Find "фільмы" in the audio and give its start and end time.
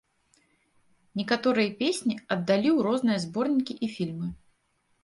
3.99-4.27